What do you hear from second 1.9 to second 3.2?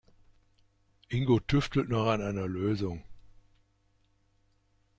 an einer Lösung.